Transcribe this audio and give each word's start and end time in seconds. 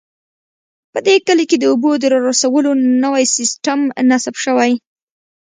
په 0.93 0.99
دې 1.07 1.15
کلي 1.27 1.45
کې 1.49 1.57
د 1.59 1.63
اوبو 1.71 1.91
د 1.99 2.03
رارسولو 2.13 2.71
نوی 3.03 3.23
سیسټم 3.35 3.79
نصب 4.09 4.35
شوی 4.43 4.71